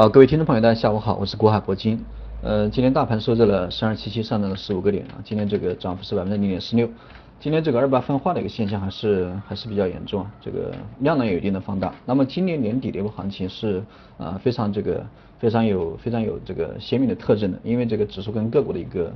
[0.00, 2.02] 好，各位听众朋友，大家下午好，我是国海铂金。
[2.42, 6.88] 呃，今天大盘收在了三二七七，上涨了十五个点啊，今天这个涨幅是百分之零点四六。
[7.38, 11.94] 今天这个二八分化的一个现象还是还是比较严重啊，这个量能有一定的放大。
[12.06, 13.84] 那么今年年底的一个行情是
[14.16, 15.04] 啊非常这个
[15.38, 19.12] 非常有非常有这个鲜明的特征的，因为这个指数跟个股的一个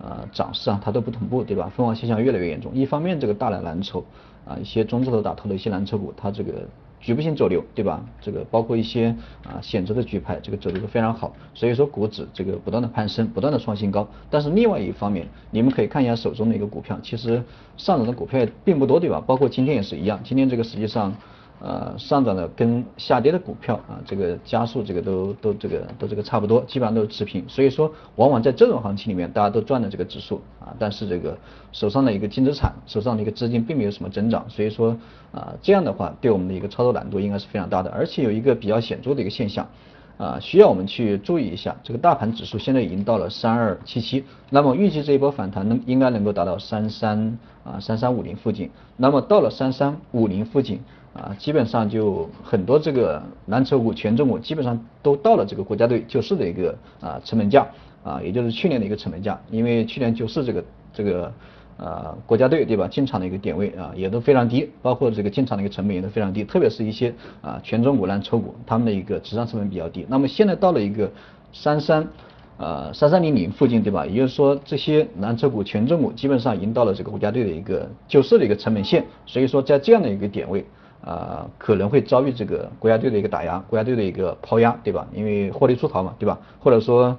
[0.00, 1.68] 呃涨势啊它都不同步，对吧？
[1.76, 2.72] 分化现象越来越严重。
[2.72, 4.04] 一方面这个大的蓝筹
[4.46, 6.52] 啊一些中字头打头的一些蓝筹股，它这个。
[7.00, 8.04] 局部性走流，对吧？
[8.20, 14.08] 这个包括一些啊显著的举牌，这个走的都非常好，所以说股指这个不断的攀升，不断的创新高。
[14.28, 17.42] 但是另外一方面，你们可以看一下手中的一个股票，其实
[17.76, 19.22] 上涨的股票并不多，对吧？
[19.26, 21.14] 包括今天也是一样，今天这个实际上。
[21.60, 27.44] 呃，上涨的跟下跌的股票啊，这个加速这个都都这个都这个差不多，基本上都是持平。
[27.48, 31.36] 所以说，往往在这种行情里面，大家都赚了这个指数啊，但是这个
[31.72, 34.48] 手上的一个净资产，手上的一个资金并没有什么增长。
[34.48, 34.96] 所以说
[35.32, 37.90] 啊，这样的话对我们的一个操作难度应该是非常大的。
[37.90, 39.66] 而且有一个比较显著的一个现象
[40.18, 41.74] 啊，需要我们去注意一下。
[41.82, 48.70] 这个大盘指数现在已经到了三二七七，那么预计这一波反弹能应该能够达到三三啊三三五零附近。
[48.98, 50.78] 那么到了三三五零附近。
[51.14, 57.66] 啊，基本上就很多这个蓝筹股、权重股基本上都到了这个国家队救市的一个啊成本价
[58.04, 61.32] 啊，也就是去年的一个成本价，因为去年救市这个这个
[61.78, 70.04] 呃国家队对吧进场的一个点位啊也都非常低，包括这个进场的一个成本也都非常低，特别是一些啊权重股、蓝筹股，他们的一个持仓成本比较低。
[70.08, 71.10] 那么现在到了一个
[71.52, 72.06] 三三
[72.58, 74.04] 呃三三零零附近对吧？
[74.04, 80.64] 也就是说这些蓝筹股、权重股基本上已经到了这个国家队的一个救市的一个成本线，所以说在这样的一个点位。
[81.00, 85.06] 啊，可能会遭遇这个国家队的一个打压，国家队的一个抛压，对吧？
[85.14, 86.36] 因为获利出逃嘛，对吧？
[86.58, 87.16] 或者说，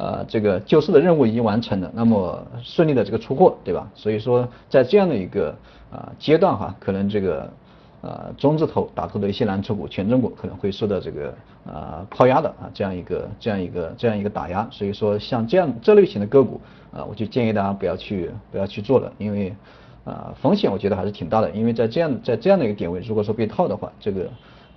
[0.00, 3.90] 呃，这个救市的任务已经完成了，那么顺利的这个出货，对吧？
[3.96, 5.52] 所以说，在这样的一个
[5.90, 7.52] 呃阶段哈，可能这个
[8.02, 11.34] 呃中字头打头的一些蓝筹股、权重股可能会受到这个
[11.66, 16.60] 呃抛压的啊这样一个这样一个这样一个打压，所以说像这样这类型的个股
[16.92, 19.52] 啊，我就建议大家不要去不要去做了，因为。
[20.04, 24.26] 啊，风险我觉得还是挺大的，因为在这样在这样的一个点位，如果说被套的话，这个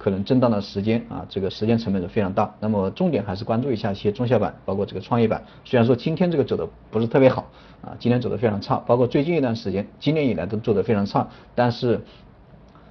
[0.02, 2.52] 可能震荡的时间啊，这个时间成本是非常大。
[2.60, 5.44] 那么重点还是关注一下一些中小板，包括这个创业板。
[5.64, 7.52] 虽然说今天这个走的不是特别好
[7.84, 11.30] 啊，今天走的非常差，包括最近一段时间，今年以来都做的非常差。
[11.54, 12.02] 但是，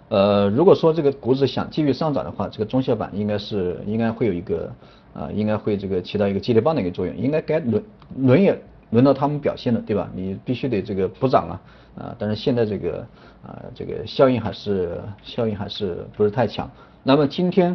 [0.09, 4.71] 呃，如果说这个股指想继续上涨的话，这个中小板应该是应该会有一个
[5.13, 7.83] 啊，应该会这个起到一个接力棒的一个作用，应该该轮
[8.19, 8.57] 轮也
[8.91, 10.09] 轮到他们表现了，对吧？
[10.15, 11.61] 你必须得这个补涨啊。
[11.97, 13.05] 啊，但是现在这个
[13.45, 16.71] 啊，这个效应还是效应还是不是太强。
[17.03, 17.75] 那么今天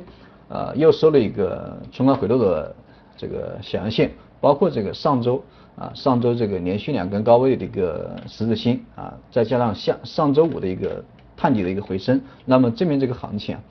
[0.50, 2.76] 啊，又收了一个冲高回落的
[3.18, 5.44] 这个小阳线，包括这个上周
[5.76, 11.04] 啊，上周这个连续两根高位的一个十字星啊，再加上下上周五的一个
[11.36, 13.62] 探底的一个回升，那么证明这个行情啊，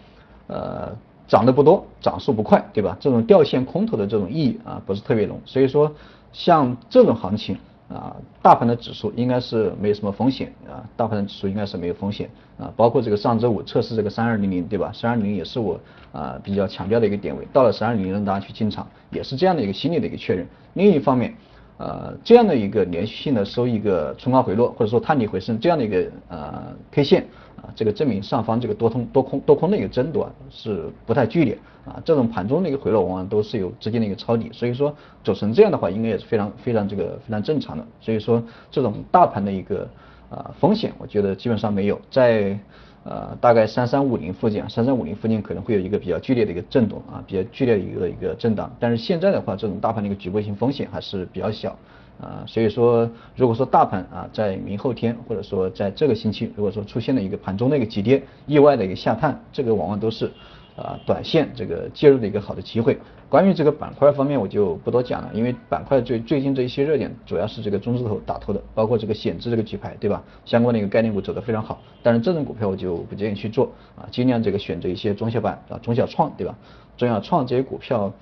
[0.49, 0.93] 呃，
[1.29, 2.97] 涨得不多，涨速不快，对吧？
[2.99, 5.41] 这种掉线空头的这种意义啊，不是特别浓。
[5.45, 5.93] 所以说，
[6.33, 7.57] 像这种行情。
[7.89, 12.29] 啊，大盘的指数应该是没有什么风险啊，大盘的指数应该是没有风险
[12.59, 14.91] 啊，包括这个上周五测试这个三二零零，对吧？
[14.93, 15.79] 三二零零也是我
[16.13, 20.47] 啊比较强调的一个点位，到了三二零零让大家去进场，也是这样的一个心理的一个确认。
[20.73, 21.35] 另一方面，
[21.77, 27.27] 呃，这样的一个连续性的收一个冲高回落，或者说探底回升这样的一个呃 K 线。
[27.57, 39.89] 啊，这个证明上方这个多通多空多空的一个争夺是不太剧烈啊，这种盘中的一个回落往往都是有资金的一个抄底，所以说走成这样的话，应该也是非常非常这个非常正常的，所以说这种大盘的一个
[40.35, 42.59] 啊风险，我觉得基本上没有，在
[43.05, 51.77] 呃大概三三五零附近啊，三三五零附近可能会有一个比较剧烈的一个震动啊，比较剧烈的一个一个震荡，但是现在的话，这种大盘的一个局部性风险还是比较小。
[52.21, 60.31] 啊，所以说，如果说大盘啊在明后天或者说在这个星期，如果说出现了一个盘中的一个急跌，意外的一个下探，这个往往都是
[60.77, 62.99] 啊短线这个介入的一个好的机会。
[63.29, 70.23] 关于这个板块方面，我就不多讲了，因为板块最最近这一些热点主要是这个中字头打头的，包括这个险资这个举牌，对吧？
[70.45, 76.57] 相关的一个概念股走得非常好，但是这种股票我就不建议去做啊，尽量这个选择一些中小板啊、中小创，对吧？
[76.97, 78.13] 中小创这些股票。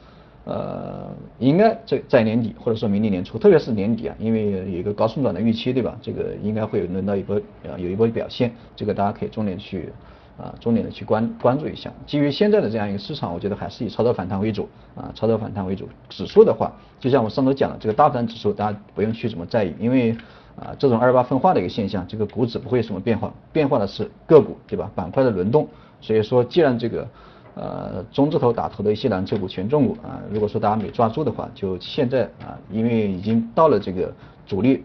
[0.45, 1.07] 呃，
[1.39, 5.97] 应该在在年底或者说明年年初，特别是年底啊，因为有一个高送转的预期，对吧？
[6.03, 9.93] 这个应该会轮到一波啊，有一波表现，这个大家可以重点去
[10.39, 11.93] 啊，重点的去关关注一下。
[12.07, 15.89] 基于现在的这样一个市场，我觉得还是以超跌反弹为主啊，超跌反弹为主。
[16.09, 20.17] 指数的话，就像我上周讲的，这个大盘指数大家不用去怎么在意，因为
[20.57, 24.91] 啊，这种二八分化的一个现象，这个股指不会有什么变化，变化的是个股，对吧？
[24.95, 25.69] 板块的轮动。
[26.01, 27.09] 所以说，既然这个。
[27.55, 34.11] 呃，中字头打头的一些蓝筹股、权重股啊，如果说大家没抓住的话，就现在啊，因为已经到了这个
[34.47, 34.83] 主力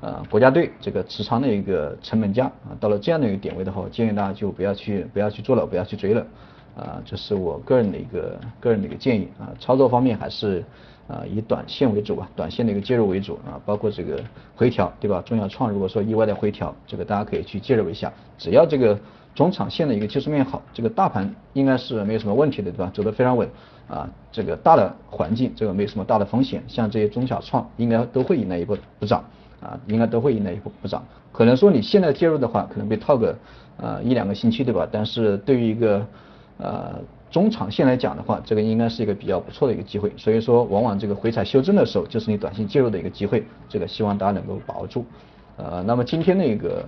[0.00, 6.26] 呃国家队这个持仓的一个成本价啊，到了这样的一个点位的话，建议大家就不要去不要去做了，不要去追了
[6.76, 9.52] 啊，这是我个人的一个个人的一个建议啊。
[9.58, 10.64] 操作方面还是
[11.06, 14.22] 啊以短线为主吧，短线的一个介入为主啊，包括这个
[14.56, 15.22] 回调对吧？
[15.26, 18.10] 中小创如果说意外的回调，这个大家可以去介入一下。
[18.38, 18.98] 只要这个
[19.34, 22.90] 中长线的一个技术面好，这个大盘应该是没有什么问题的对吧？
[22.94, 23.48] 走得非常稳
[23.86, 29.22] 啊，这个大的环境这个没有什么大的风险，像这些中小创应该都会迎来一波补涨
[29.60, 31.04] 啊，应该都会迎来一波补涨。
[31.32, 33.36] 可能说你现在介入的话，可能被套个
[33.76, 34.88] 呃一两个星期对吧？
[34.90, 36.06] 但是对于一个
[36.58, 45.04] 呃，中长线来讲的话，这个应该是一个比较不错的一个机会，所以说往往这个回踩修正的时候，就是你短线介入的一个机会，这个希望大家能够把握住。
[45.56, 46.84] 呃，那么今天的一个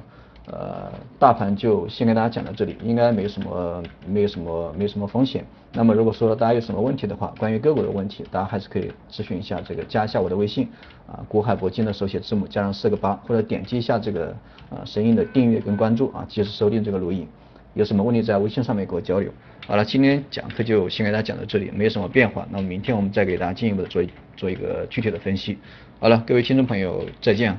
[0.46, 5.44] 呃大盘就先跟大家讲到这里，应该没有什么没有什么没有什么风险。
[5.72, 10.68] 那么如果说大家有什么问题的话，关于个股的问题，大家还是可以咨询一下这个加一下我的微信
[11.06, 14.36] 啊，国海铂金的手写字母加上四个八，或者点击一下这个
[14.70, 17.26] 呃声音的订阅跟关注啊，及时收听这个录音。
[17.74, 19.32] 有什么问题在微信上面跟我交流。
[19.66, 22.46] 好了，今天讲课就先给大家讲到这里，没有什么变化。
[22.50, 24.02] 那么明天我们再给大家进一步的做
[24.36, 25.56] 做一个具体的分析。
[26.00, 27.58] 好了，各位听众朋友，再见。